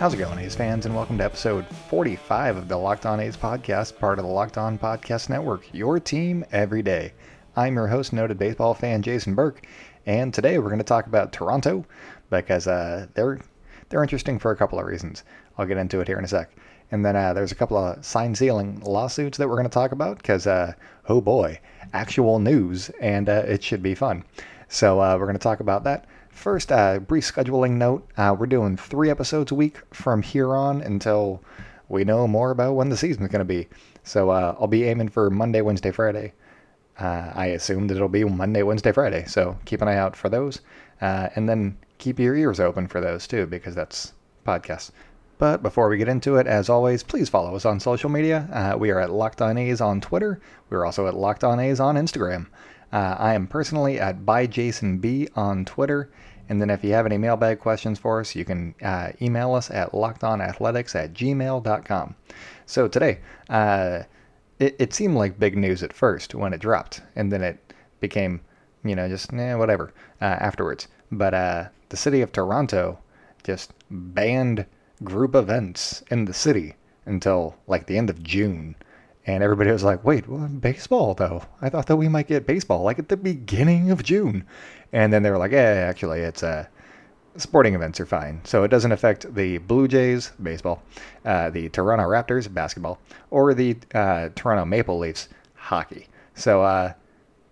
[0.00, 3.36] How's it going, A's fans, and welcome to episode 45 of the Locked On A's
[3.36, 7.12] podcast, part of the Locked On Podcast Network, your team every day.
[7.54, 9.66] I'm your host, noted baseball fan Jason Burke,
[10.06, 11.84] and today we're going to talk about Toronto
[12.30, 13.40] because uh, they're
[13.90, 15.22] they're interesting for a couple of reasons.
[15.58, 16.50] I'll get into it here in a sec.
[16.90, 19.92] And then uh, there's a couple of sign stealing lawsuits that we're going to talk
[19.92, 20.72] about because, uh,
[21.10, 21.60] oh boy,
[21.92, 24.24] actual news, and uh, it should be fun.
[24.68, 26.06] So uh, we're going to talk about that.
[26.30, 30.80] First, uh, brief scheduling note uh, we're doing three episodes a week from here on
[30.80, 31.42] until
[31.88, 33.68] we know more about when the season's going to be.
[34.04, 36.32] So uh, I'll be aiming for Monday, Wednesday, Friday.
[36.98, 39.24] Uh, I assume that it'll be Monday, Wednesday, Friday.
[39.26, 40.60] So keep an eye out for those.
[41.00, 44.12] Uh, and then keep your ears open for those too, because that's
[44.46, 44.92] podcasts.
[45.38, 48.46] But before we get into it, as always, please follow us on social media.
[48.52, 50.40] Uh, we are at Locked On A's on Twitter.
[50.68, 52.46] We're also at Locked On A's on Instagram.
[52.92, 56.10] Uh, I am personally at ByJasonB on Twitter.
[56.48, 59.70] And then if you have any mailbag questions for us, you can uh, email us
[59.70, 62.14] at lockedonathletics at gmail.com.
[62.66, 64.02] So today, uh,
[64.58, 68.40] it, it seemed like big news at first when it dropped, and then it became,
[68.84, 70.88] you know, just eh, whatever uh, afterwards.
[71.12, 72.98] But uh, the city of Toronto
[73.44, 74.66] just banned
[75.02, 76.74] group events in the city
[77.06, 78.74] until like the end of June.
[79.26, 81.42] And everybody was like, wait, well, baseball though?
[81.60, 84.46] I thought that we might get baseball like at the beginning of June.
[84.92, 86.66] And then they were like, yeah, actually, it's uh,
[87.36, 88.40] sporting events are fine.
[88.44, 90.82] So it doesn't affect the Blue Jays, baseball,
[91.24, 92.98] uh, the Toronto Raptors, basketball,
[93.30, 96.08] or the uh, Toronto Maple Leafs, hockey.
[96.34, 96.94] So uh,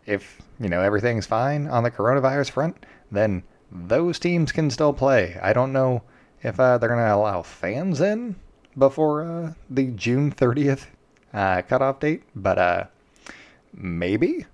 [0.07, 5.39] if, you know, everything's fine on the coronavirus front, then those teams can still play.
[5.43, 6.03] I don't know
[6.43, 8.37] if uh, they're going to allow fans in
[8.77, 10.87] before uh, the June 30th
[11.33, 12.85] uh, cutoff date, but uh,
[13.75, 14.47] maybe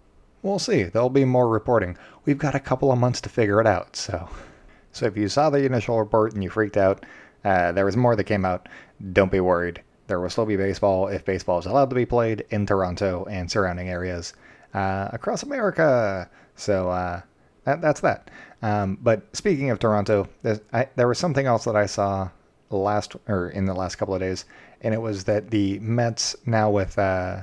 [0.43, 0.85] we'll see.
[0.85, 1.97] There'll be more reporting.
[2.25, 3.97] We've got a couple of months to figure it out.
[3.97, 4.29] So,
[4.93, 7.05] so if you saw the initial report and you freaked out,
[7.45, 8.69] uh, there was more that came out.
[9.13, 9.83] Don't be worried.
[10.07, 13.51] There will still be baseball if baseball is allowed to be played in Toronto and
[13.51, 14.35] surrounding areas
[14.75, 16.29] uh, across America.
[16.57, 17.23] So uh,
[17.65, 18.31] that, that's that.
[18.63, 20.29] Um, but speaking of Toronto,
[20.73, 22.31] I, there was something else that I saw
[22.83, 24.45] last or in the last couple of days,
[24.81, 27.41] and it was that the Mets now with uh,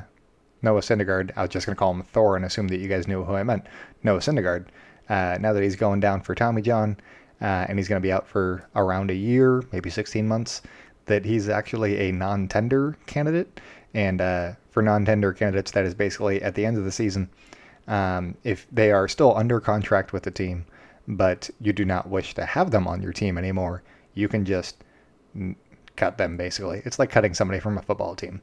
[0.62, 3.08] Noah Syndergaard, I was just going to call him Thor and assume that you guys
[3.08, 3.66] knew who I meant.
[4.04, 4.68] Noah Syndergaard.
[5.10, 6.98] Uh, now that he's going down for Tommy John,
[7.42, 10.62] uh, and he's going to be out for around a year, maybe 16 months,
[11.08, 13.60] that he's actually a non-tender candidate.
[13.94, 17.30] And uh, for non-tender candidates, that is basically at the end of the season,
[17.88, 20.66] um, if they are still under contract with the team,
[21.08, 23.82] but you do not wish to have them on your team anymore,
[24.14, 24.84] you can just
[25.96, 26.82] cut them basically.
[26.86, 28.42] It's like cutting somebody from a football team.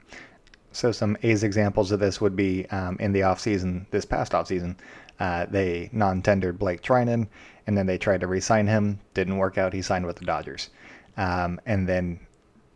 [0.73, 4.77] So some A's examples of this would be um, in the offseason, this past offseason,
[5.19, 7.27] uh, they non-tendered Blake Treinen,
[7.67, 9.01] and then they tried to re-sign him.
[9.15, 9.73] Didn't work out.
[9.73, 10.71] He signed with the Dodgers.
[11.17, 12.21] Um, and then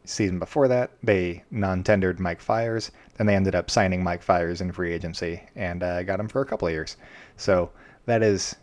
[0.05, 2.91] season before that, they non-tendered Mike Fiers.
[3.17, 6.41] Then they ended up signing Mike Fiers in free agency and uh, got him for
[6.41, 6.97] a couple of years.
[7.37, 7.71] So
[8.07, 8.57] that is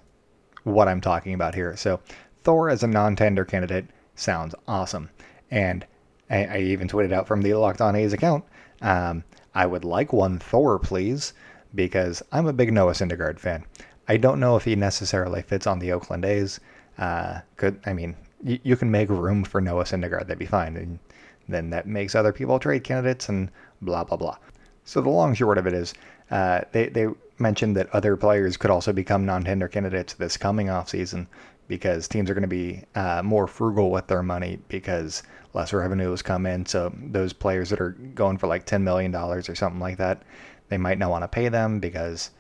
[0.64, 1.78] what I'm talking about here.
[1.78, 2.02] So
[2.44, 3.86] Thor as a non-tender candidate
[4.16, 5.10] sounds awesome.
[5.52, 5.86] And
[6.30, 8.44] I, I even tweeted out from the Locked On A's account.
[8.82, 9.24] Um,
[9.54, 11.34] I would like one Thor, please,
[11.76, 13.66] because I'm a big Noah Syndergaard fan.
[14.08, 16.60] I don't know if he necessarily fits on the Oakland A's.
[16.98, 20.76] Uh, could I mean y- you can make room for Noah Syndergaard, that'd be fine,
[20.78, 21.00] and
[21.48, 23.50] then that makes other people trade candidates and
[23.82, 24.38] blah blah blah.
[24.84, 25.94] So the long short of it is,
[26.32, 31.28] uh, they they mentioned that other players could also become non-tender candidates this coming offseason
[31.68, 35.24] because teams are going to be uh, more frugal with their money because
[35.54, 36.66] less revenues come in.
[36.66, 40.24] So those players that are going for like $10 million or something like that,
[40.70, 42.32] they might not want to pay them because,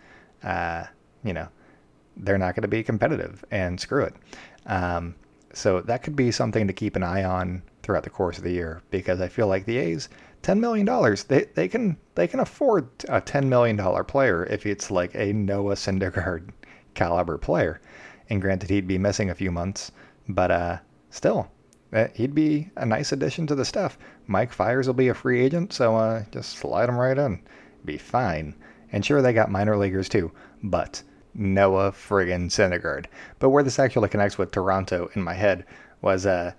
[0.43, 0.85] uh,
[1.23, 1.47] you know,
[2.17, 4.13] they're not going to be competitive and screw it.
[4.65, 5.15] Um,
[5.53, 8.51] so that could be something to keep an eye on throughout the course of the
[8.51, 10.09] year because I feel like the A's,
[10.41, 14.65] ten million dollars, they they can they can afford a ten million dollar player if
[14.65, 16.49] it's like a Noah Syndergaard
[16.93, 17.81] caliber player.
[18.29, 19.91] And granted, he'd be missing a few months,
[20.27, 20.77] but uh,
[21.09, 21.49] still,
[21.93, 23.97] uh, he'd be a nice addition to the staff.
[24.27, 27.41] Mike Fiers will be a free agent, so uh, just slide him right in.
[27.85, 28.55] Be fine.
[28.91, 30.31] And sure, they got minor leaguers too,
[30.63, 31.01] but
[31.33, 33.05] Noah friggin' Syndergaard.
[33.39, 35.65] But where this actually connects with Toronto in my head
[36.01, 36.53] was uh,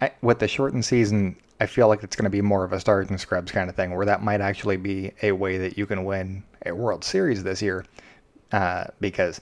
[0.00, 2.80] I, with the shortened season, I feel like it's going to be more of a
[2.80, 5.86] stars and scrubs kind of thing, where that might actually be a way that you
[5.86, 7.84] can win a World Series this year,
[8.52, 9.40] uh, because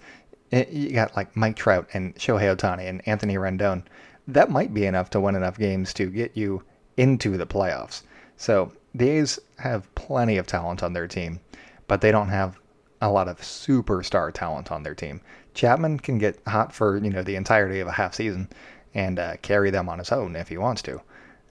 [0.50, 3.82] you got like Mike Trout and Shohei Ohtani and Anthony Rendon.
[4.26, 6.62] That might be enough to win enough games to get you
[6.96, 8.02] into the playoffs.
[8.36, 11.40] So the A's have plenty of talent on their team,
[11.88, 12.58] but they don't have
[13.00, 15.20] a lot of superstar talent on their team.
[15.54, 18.48] Chapman can get hot for you know the entirety of a half season
[18.94, 21.00] and uh, carry them on his own if he wants to.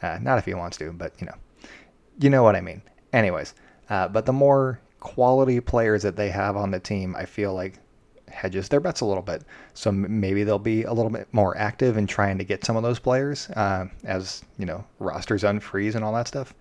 [0.01, 1.35] Uh, not if he wants to, but you know,
[2.19, 2.81] you know what I mean.
[3.13, 3.53] Anyways,
[3.89, 7.79] uh, but the more quality players that they have on the team, I feel like
[8.31, 9.43] hedges their bets a little bit.
[9.73, 12.83] So maybe they'll be a little bit more active in trying to get some of
[12.83, 16.53] those players uh, as you know rosters unfreeze and all that stuff.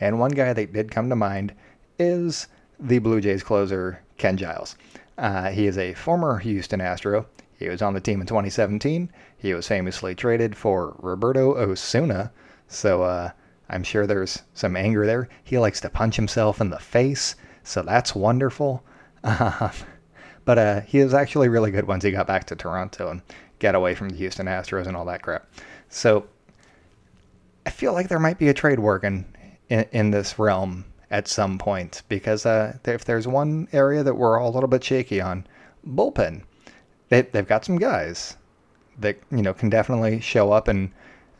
[0.00, 1.54] And one guy that did come to mind
[1.98, 4.76] is the Blue Jays closer Ken Giles.
[5.18, 7.26] Uh, he is a former Houston Astro.
[7.58, 9.10] He was on the team in 2017.
[9.38, 12.30] He was famously traded for Roberto Osuna.
[12.68, 13.30] So uh,
[13.70, 15.28] I'm sure there's some anger there.
[15.42, 17.34] He likes to punch himself in the face.
[17.62, 18.84] So that's wonderful.
[20.46, 23.20] But uh, he was actually really good once he got back to Toronto and
[23.58, 25.46] got away from the Houston Astros and all that crap.
[25.90, 26.26] So
[27.66, 29.26] I feel like there might be a trade working
[29.68, 34.40] in, in this realm at some point because uh, if there's one area that we're
[34.40, 35.46] all a little bit shaky on,
[35.86, 36.42] bullpen.
[37.08, 38.36] They, they've got some guys
[38.98, 40.90] that you know can definitely show up and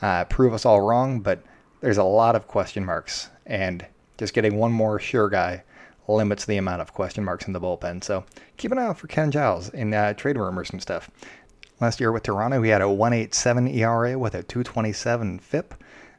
[0.03, 1.43] uh, prove us all wrong, but
[1.81, 3.85] there's a lot of question marks, and
[4.19, 5.63] just getting one more sure guy
[6.09, 8.03] limits the amount of question marks in the bullpen.
[8.03, 8.25] So
[8.57, 11.11] keep an eye out for Ken Giles in uh, trade rumors and stuff.
[11.81, 15.75] Last year with Toronto, he had a 1.87 ERA with a 2.27 FIP.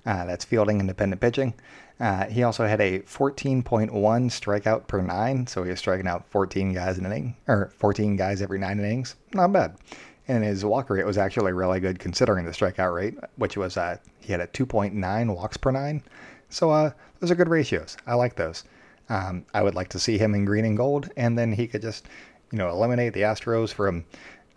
[0.06, 1.54] Uh, that's fielding independent pitching.
[2.00, 6.74] Uh, he also had a 14.1 strikeout per nine, so he was striking out 14
[6.74, 9.16] guys an inning, or 14 guys every nine innings.
[9.34, 9.76] Not bad.
[10.28, 13.98] And his walk rate was actually really good considering the strikeout rate, which was uh,
[14.20, 16.04] he had a 2.9 walks per nine.
[16.50, 17.98] So uh, those are good ratios.
[18.06, 18.64] I like those.
[19.10, 21.82] Um, I would like to see him in green and gold, and then he could
[21.82, 22.08] just,
[22.52, 24.06] you know, eliminate the Astros from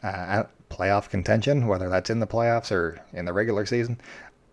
[0.02, 4.00] uh, playoff contention, whether that's in the playoffs or in the regular season.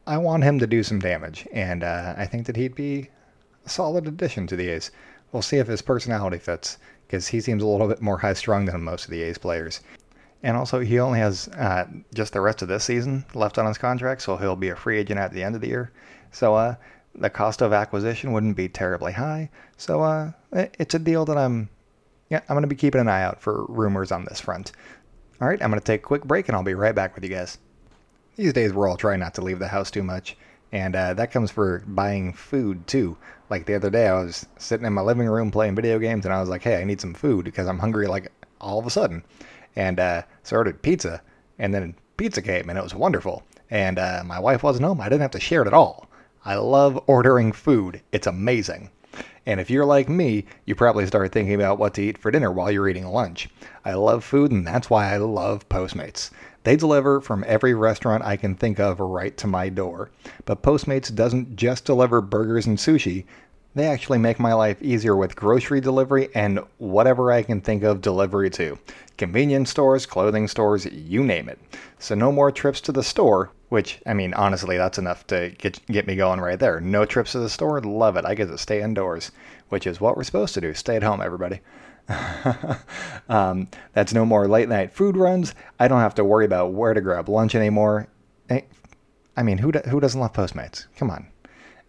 [0.05, 3.09] I want him to do some damage, and uh, I think that he'd be
[3.65, 4.91] a solid addition to the A's.
[5.31, 8.65] We'll see if his personality fits, because he seems a little bit more high strung
[8.65, 9.81] than most of the A's players.
[10.43, 13.77] And also, he only has uh, just the rest of this season left on his
[13.77, 15.91] contract, so he'll be a free agent at the end of the year.
[16.31, 16.75] So, uh,
[17.17, 19.49] the cost of acquisition wouldn't be terribly high.
[19.77, 21.69] So uh, it's a deal that I'm
[22.29, 24.71] yeah I'm going to be keeping an eye out for rumors on this front.
[25.41, 27.23] All right, I'm going to take a quick break and I'll be right back with
[27.23, 27.57] you guys.
[28.35, 30.37] These days we're all trying not to leave the house too much,
[30.71, 33.17] and uh, that comes for buying food too.
[33.49, 36.33] Like the other day, I was sitting in my living room playing video games, and
[36.33, 38.31] I was like, "Hey, I need some food because I'm hungry." Like
[38.61, 39.23] all of a sudden,
[39.75, 41.21] and uh, so I ordered pizza,
[41.57, 43.43] and then pizza came, and it was wonderful.
[43.69, 46.06] And uh, my wife wasn't home; I didn't have to share it at all.
[46.47, 47.99] I love ordering food.
[48.13, 48.89] It's amazing.
[49.45, 52.53] And if you're like me, you probably start thinking about what to eat for dinner
[52.53, 53.49] while you're eating lunch.
[53.83, 56.31] I love food, and that's why I love Postmates.
[56.63, 60.09] They deliver from every restaurant I can think of right to my door.
[60.45, 63.25] But Postmates doesn't just deliver burgers and sushi,
[63.77, 68.01] they actually make my life easier with grocery delivery and whatever I can think of
[68.01, 68.79] delivery to.
[69.17, 71.59] Convenience stores, clothing stores, you name it.
[71.99, 75.85] So no more trips to the store, which I mean honestly that's enough to get
[75.87, 76.79] get me going right there.
[76.79, 78.25] No trips to the store, love it.
[78.25, 79.31] I get to stay indoors,
[79.69, 80.73] which is what we're supposed to do.
[80.73, 81.61] Stay at home everybody.
[83.29, 85.53] um, that's no more late night food runs.
[85.79, 88.07] I don't have to worry about where to grab lunch anymore.
[88.49, 88.61] Eh,
[89.35, 90.87] I mean, who, do, who doesn't love Postmates?
[90.97, 91.27] Come on.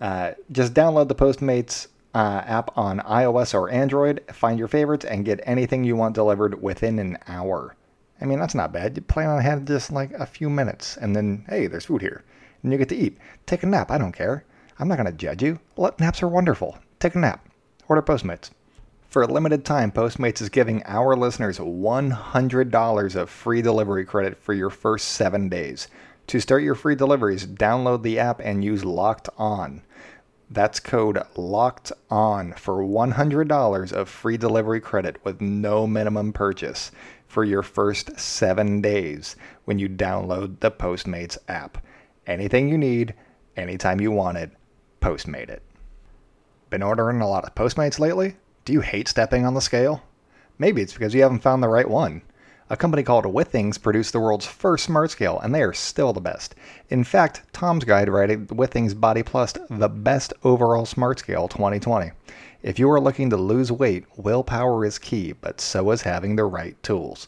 [0.01, 5.25] Uh, just download the Postmates uh, app on iOS or Android, find your favorites, and
[5.25, 7.77] get anything you want delivered within an hour.
[8.21, 8.97] I mean, that's not bad.
[8.97, 12.25] You plan on having just like a few minutes, and then, hey, there's food here.
[12.63, 13.19] And you get to eat.
[13.47, 13.91] Take a nap.
[13.91, 14.45] I don't care.
[14.79, 15.61] I'm not going to judge you.
[15.99, 16.79] Naps are wonderful.
[16.99, 17.49] Take a nap.
[17.89, 18.51] Order Postmates.
[19.09, 24.53] For a limited time, Postmates is giving our listeners $100 of free delivery credit for
[24.53, 25.89] your first seven days.
[26.27, 29.83] To start your free deliveries, download the app and use Locked On.
[30.51, 36.91] That's code LOCKED ON for $100 of free delivery credit with no minimum purchase
[37.29, 41.79] for your first seven days when you download the Postmates app.
[42.27, 43.15] Anything you need,
[43.57, 44.51] anytime you want it,
[45.01, 45.63] Postmate it.
[46.71, 48.37] Been ordering a lot of Postmates lately?
[48.65, 50.03] Do you hate stepping on the scale?
[50.59, 52.23] Maybe it's because you haven't found the right one.
[52.71, 56.21] A company called Withings produced the world's first smart scale, and they are still the
[56.21, 56.55] best.
[56.91, 62.11] In fact, Tom's Guide rated Withings Body Plus the best overall smart scale 2020.
[62.63, 66.45] If you are looking to lose weight, willpower is key, but so is having the
[66.45, 67.27] right tools.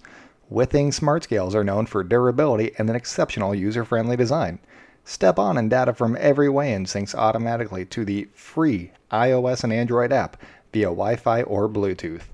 [0.53, 4.59] Withings smart scales are known for durability and an exceptional user friendly design.
[5.07, 10.13] Step on and data from every weigh-in syncs automatically to the free iOS and Android
[10.13, 10.37] app
[10.71, 12.25] via Wi Fi or Bluetooth.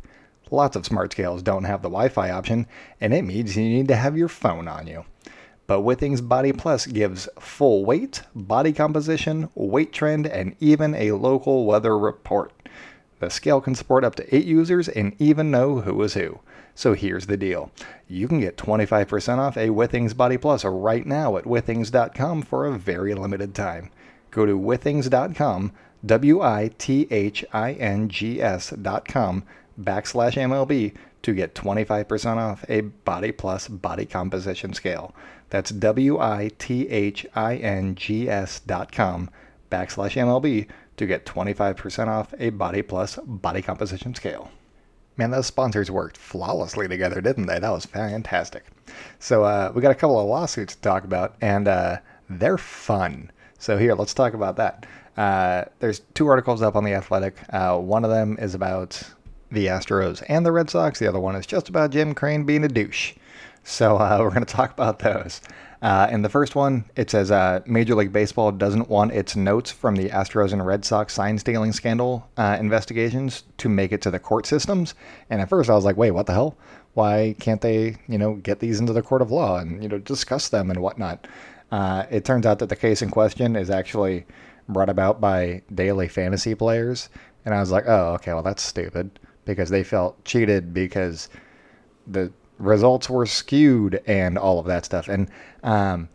[0.51, 2.67] Lots of smart scales don't have the Wi Fi option,
[3.01, 5.05] and it means you need to have your phone on you.
[5.67, 11.65] But Withings Body Plus gives full weight, body composition, weight trend, and even a local
[11.65, 12.53] weather report.
[13.19, 16.39] The scale can support up to 8 users and even know who is who.
[16.77, 17.73] So here's the deal.
[18.07, 22.79] You can get 25% off a Withings Body Plus right now at withings.com for a
[22.79, 23.91] very limited time.
[24.31, 25.73] go to withings.com,
[26.05, 29.43] W I T H I N G S.com
[29.81, 35.15] backslash MLB to get 25% off a Body Plus body composition scale.
[35.51, 39.31] That's W I T H I N G S dot com
[39.71, 44.51] backslash MLB to get 25% off a Body Plus body composition scale.
[45.17, 47.59] Man, those sponsors worked flawlessly together, didn't they?
[47.59, 48.65] That was fantastic.
[49.19, 53.31] So, uh, we got a couple of lawsuits to talk about, and uh, they're fun.
[53.59, 54.85] So, here, let's talk about that.
[55.17, 57.37] Uh, there's two articles up on The Athletic.
[57.49, 59.03] Uh, one of them is about
[59.51, 62.65] the Astros and the Red Sox, the other one is just about Jim Crane being
[62.65, 63.15] a douche.
[63.63, 65.41] So, uh, we're going to talk about those.
[65.83, 69.71] Uh, in the first one, it says uh, Major League Baseball doesn't want its notes
[69.71, 74.11] from the Astros and Red Sox sign stealing scandal uh, investigations to make it to
[74.11, 74.95] the court systems.
[75.29, 76.57] And at first, I was like, wait, what the hell?
[76.95, 79.99] Why can't they, you know, get these into the court of law and you know
[79.99, 81.27] discuss them and whatnot?
[81.71, 84.25] Uh, it turns out that the case in question is actually
[84.69, 87.11] brought about by daily fantasy players,
[87.45, 91.31] and I was like, oh, okay, well that's stupid because they felt cheated because
[92.07, 95.09] the results were skewed and all of that stuff.
[95.09, 95.31] And
[95.63, 96.11] um,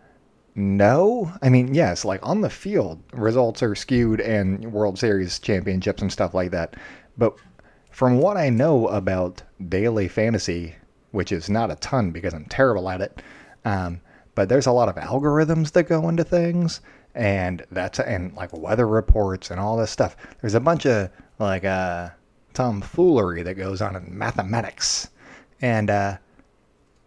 [0.53, 6.01] no, I mean, yes, like on the field, results are skewed and World Series championships
[6.01, 6.75] and stuff like that.
[7.17, 7.35] But
[7.89, 10.75] from what I know about daily fantasy,
[11.11, 13.21] which is not a ton because I'm terrible at it,
[13.65, 14.01] um,
[14.35, 16.81] but there's a lot of algorithms that go into things.
[17.13, 20.15] And that's and like weather reports and all this stuff.
[20.39, 21.09] There's a bunch of
[21.39, 22.09] like uh,
[22.53, 25.09] tomfoolery that goes on in mathematics,
[25.61, 26.17] and uh,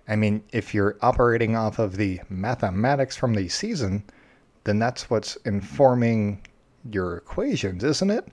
[0.08, 4.04] I mean, if you're operating off of the mathematics from the season,
[4.64, 6.42] then that's what's informing
[6.90, 8.28] your equations, isn't it?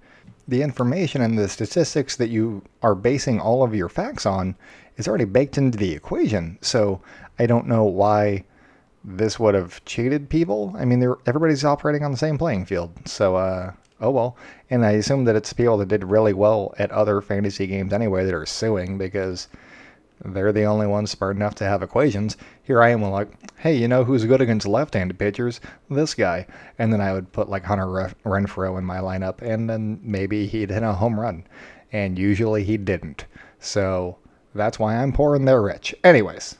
[0.47, 4.55] The information and the statistics that you are basing all of your facts on
[4.97, 6.57] is already baked into the equation.
[6.61, 7.01] So
[7.39, 8.43] I don't know why
[9.03, 10.75] this would have cheated people.
[10.77, 12.91] I mean, everybody's operating on the same playing field.
[13.05, 14.37] So, uh, oh well.
[14.69, 18.25] And I assume that it's people that did really well at other fantasy games anyway
[18.25, 19.47] that are suing because
[20.23, 22.37] they're the only ones smart enough to have equations.
[22.63, 25.61] Here I am, like, hey, you know who's good against left-handed pitchers?
[25.89, 26.45] This guy.
[26.77, 27.85] And then I would put like Hunter
[28.25, 31.45] Renfroe in my lineup, and then maybe he'd hit a home run.
[31.91, 33.25] And usually he didn't.
[33.59, 34.17] So
[34.53, 35.95] that's why I'm poor and they're rich.
[36.03, 36.57] Anyways.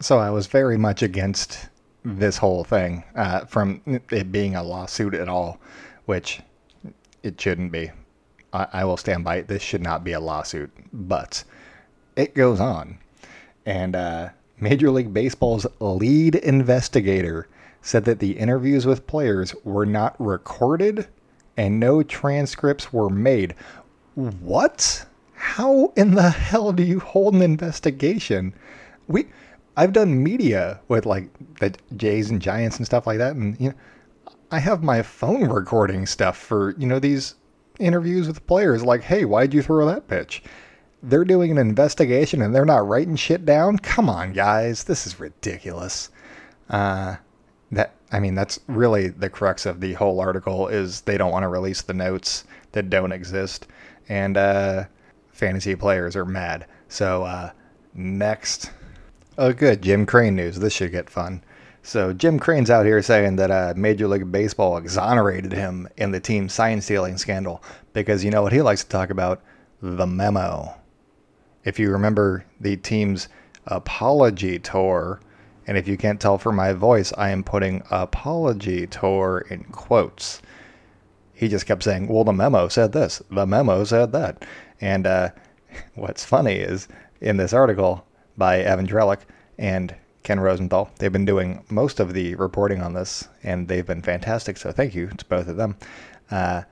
[0.00, 1.68] So I was very much against
[2.04, 5.58] this whole thing uh, from it being a lawsuit at all,
[6.04, 6.40] which
[7.22, 7.90] it shouldn't be.
[8.52, 9.48] I, I will stand by it.
[9.48, 10.70] This should not be a lawsuit.
[10.92, 11.44] But
[12.16, 12.98] it goes on.
[13.66, 14.28] And uh,
[14.60, 17.48] Major League Baseball's lead investigator
[17.80, 21.08] said that the interviews with players were not recorded
[21.56, 23.54] and no transcripts were made.
[24.14, 25.06] What?
[25.34, 28.54] How in the hell do you hold an investigation?
[29.06, 29.26] We
[29.76, 31.28] I've done media with like
[31.58, 33.74] the Jays and Giants and stuff like that and you know
[34.50, 37.34] I have my phone recording stuff for, you know, these
[37.80, 40.44] interviews with players like, "Hey, why'd you throw that pitch?"
[41.04, 43.78] they're doing an investigation and they're not writing shit down.
[43.78, 46.10] Come on, guys, this is ridiculous.
[46.70, 47.16] Uh,
[47.70, 51.42] that I mean, that's really the crux of the whole article is they don't want
[51.42, 53.66] to release the notes that don't exist,
[54.08, 54.84] and uh,
[55.32, 56.66] fantasy players are mad.
[56.88, 57.50] So uh,
[57.94, 58.70] next,
[59.38, 60.58] oh good, Jim Crane news.
[60.58, 61.42] This should get fun.
[61.82, 66.20] So Jim Crane's out here saying that uh, Major League Baseball exonerated him in the
[66.20, 67.62] team sign stealing scandal
[67.92, 69.42] because you know what he likes to talk about?
[69.82, 70.74] The memo
[71.64, 73.28] if you remember the team's
[73.66, 75.20] apology tour,
[75.66, 80.42] and if you can't tell from my voice, I am putting apology tour in quotes.
[81.32, 84.44] He just kept saying, Well, the memo said this, the memo said that.
[84.80, 85.30] And uh,
[85.94, 86.86] what's funny is
[87.20, 89.20] in this article by Evan Drellich
[89.58, 94.02] and Ken Rosenthal, they've been doing most of the reporting on this, and they've been
[94.02, 94.56] fantastic.
[94.56, 95.76] So thank you to both of them.
[96.30, 96.62] Uh,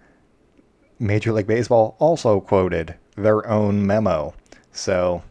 [0.99, 4.35] Major League Baseball also quoted their own memo
[4.73, 5.23] so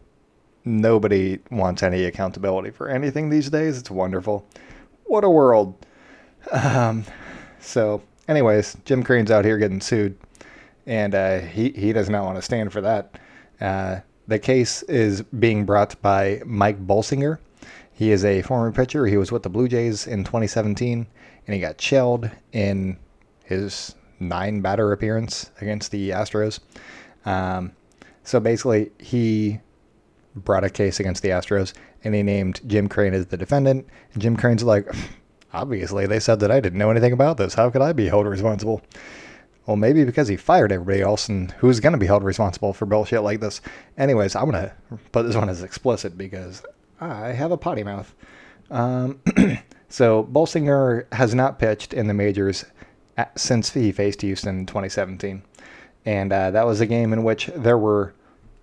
[0.64, 3.78] nobody wants any accountability for anything these days.
[3.78, 4.46] It's wonderful.
[5.04, 5.74] What a world.
[6.50, 7.04] Um,
[7.60, 10.16] so, anyways, Jim Crane's out here getting sued,
[10.86, 13.18] and uh, he he does not want to stand for that.
[13.60, 17.38] Uh, the case is being brought by Mike Bolsinger.
[17.92, 19.06] He is a former pitcher.
[19.06, 21.06] He was with the Blue Jays in 2017,
[21.46, 22.98] and he got shelled in
[23.44, 26.60] his nine batter appearance against the Astros.
[27.24, 27.72] Um,
[28.24, 29.60] so basically, he
[30.34, 31.74] brought a case against the Astros
[32.04, 33.86] and he named Jim Crane as the defendant.
[34.12, 34.86] And Jim Crane's like,
[35.52, 37.54] obviously, they said that I didn't know anything about this.
[37.54, 38.82] How could I be held responsible?
[39.66, 42.84] Well, maybe because he fired everybody else and who's going to be held responsible for
[42.86, 43.60] bullshit like this.
[43.96, 44.72] Anyways, I'm going to
[45.12, 46.64] put this one as explicit because
[47.00, 48.12] I have a potty mouth.
[48.70, 49.20] Um,
[49.92, 52.64] So Bolsinger has not pitched in the majors
[53.18, 55.42] at, since he faced Houston in 2017.
[56.06, 58.14] And uh, that was a game in which there were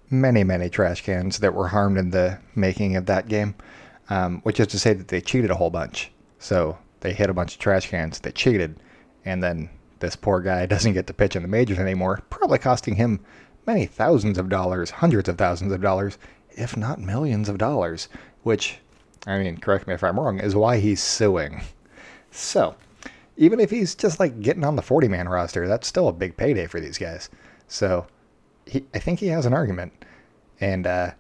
[0.09, 3.53] many, many trash cans that were harmed in the making of that game,
[4.09, 6.11] um, which is to say that they cheated a whole bunch.
[6.39, 8.79] So they hit a bunch of trash cans, they cheated,
[9.23, 12.95] and then this poor guy doesn't get to pitch in the majors anymore, probably costing
[12.95, 13.19] him
[13.65, 16.17] many thousands of dollars, hundreds of thousands of dollars,
[16.51, 18.09] if not millions of dollars,
[18.43, 18.79] which
[19.27, 21.61] I mean, correct me if I'm wrong, is why he's suing.
[22.31, 22.75] So,
[23.37, 26.37] even if he's just like getting on the 40 man roster, that's still a big
[26.37, 27.29] payday for these guys.
[27.67, 28.05] So,
[28.65, 29.93] he, I think he has an argument.
[30.61, 31.11] And uh,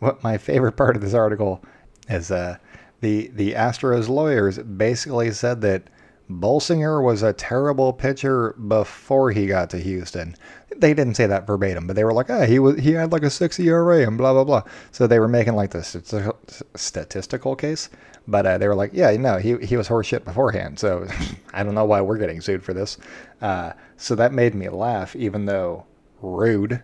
[0.00, 1.62] what my favorite part of this article
[2.08, 2.58] is uh,
[3.00, 5.84] the the Astros lawyers basically said that
[6.30, 10.36] Bolsinger was a terrible pitcher before he got to Houston.
[10.76, 13.24] They didn't say that verbatim, but they were like, "Ah, he was he had like
[13.24, 16.32] a six ERA and blah blah blah." So they were making like the
[16.76, 17.90] statistical case,
[18.28, 21.08] but uh, they were like, "Yeah, no, he he was horseshit beforehand." So
[21.52, 22.98] I don't know why we're getting sued for this.
[23.42, 25.84] Uh, so that made me laugh, even though
[26.22, 26.82] rude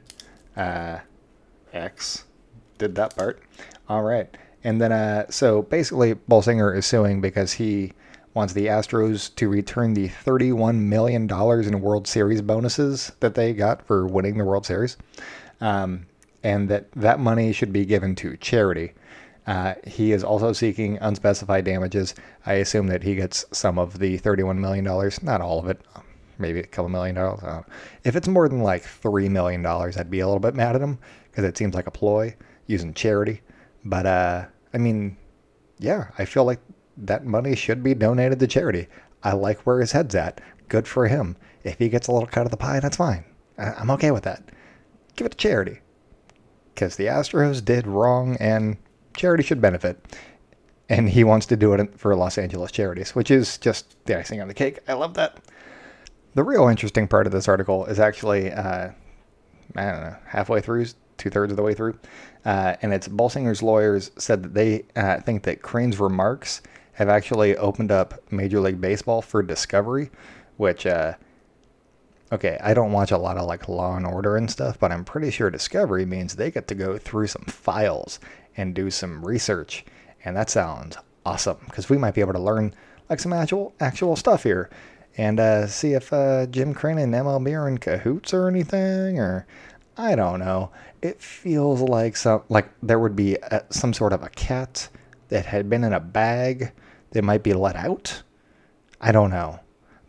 [0.57, 0.99] uh,
[1.73, 2.25] X
[2.79, 3.41] did that part.
[3.88, 7.93] All right, and then uh, so basically, Bolsinger is suing because he
[8.37, 13.87] wants the Astros to return the $31 million in World Series bonuses that they got
[13.87, 14.99] for winning the World Series,
[15.62, 16.07] um,
[16.43, 18.93] and that that money should be given to charity.
[19.47, 22.14] Uh, he is also seeking unspecified damages.
[22.45, 24.85] I assume that he gets some of the $31 million,
[25.23, 25.81] not all of it,
[26.38, 27.64] maybe a couple million dollars.
[28.05, 30.99] If it's more than like $3 million, I'd be a little bit mad at him
[31.31, 33.40] because it seems like a ploy using charity.
[33.83, 35.16] But, uh, I mean,
[35.78, 36.61] yeah, I feel like
[36.97, 38.89] that money should be donated to charity.
[39.23, 40.41] I like where his head's at.
[40.69, 41.37] Good for him.
[41.65, 43.25] If he gets a little cut of the pie, that's fine.
[43.59, 44.43] I'm okay with that.
[45.17, 45.80] Give it to charity.
[46.75, 48.76] Because the Astros did wrong and
[49.17, 50.17] charity should benefit.
[50.89, 54.41] And he wants to do it for Los Angeles charities, which is just the icing
[54.41, 54.78] on the cake.
[54.87, 55.41] I love that.
[56.35, 58.91] The real interesting part of this article is actually, uh,
[59.75, 61.99] I don't know, halfway through, two thirds of the way through.
[62.45, 66.61] Uh, and it's Bolsinger's lawyers said that they uh, think that Crane's remarks
[66.97, 70.11] have actually opened up Major League Baseball for Discovery,
[70.56, 71.13] which, uh,
[72.32, 75.04] okay, I don't watch a lot of like Law and Order and stuff, but I'm
[75.04, 78.19] pretty sure Discovery means they get to go through some files
[78.56, 79.85] and do some research,
[80.25, 82.75] and that sounds awesome because we might be able to learn
[83.11, 84.71] like some actual actual stuff here,
[85.19, 89.47] and uh, see if uh, Jim Crane and MLB are in cahoots or anything, or
[89.99, 90.71] I don't know.
[91.02, 94.89] It feels like some like there would be a, some sort of a cat
[95.28, 96.73] that had been in a bag
[97.17, 98.23] they might be let out.
[99.00, 99.59] I don't know,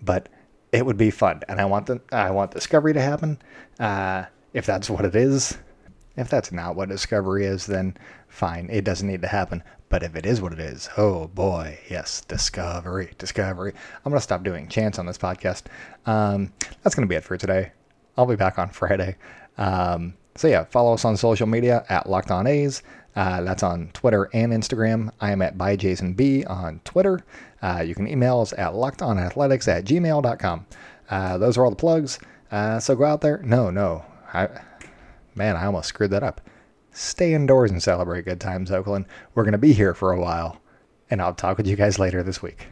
[0.02, 0.28] but
[0.74, 3.40] it would be fun, and I want the I want Discovery to happen.
[3.80, 5.58] Uh, if that's what it is,
[6.18, 7.96] if that's not what Discovery is, then
[8.28, 9.64] fine, it doesn't need to happen.
[9.88, 13.72] But if it is what it is, oh boy, yes, Discovery, Discovery.
[14.04, 15.64] I'm gonna stop doing chants on this podcast.
[16.06, 16.52] Um,
[16.84, 17.72] that's gonna be it for today.
[18.18, 19.16] I'll be back on Friday.
[19.58, 22.84] Um, so yeah, follow us on social media at Locked On A's.
[23.18, 25.10] Uh, that's on Twitter and Instagram.
[25.20, 27.26] I am at byjasonb on Twitter.
[27.64, 30.66] Uh, you can email us at lockedonathletics at gmail.com.
[31.10, 32.20] Uh, those are all the plugs.
[32.52, 33.40] Uh, so go out there.
[33.40, 34.06] No, no.
[34.36, 34.50] I,
[35.34, 36.42] man, I almost screwed that up.
[36.92, 39.06] Stay indoors and celebrate good times, Oakland.
[39.34, 40.62] We're going to be here for a while.
[41.10, 42.68] And I'll talk with you guys later this week.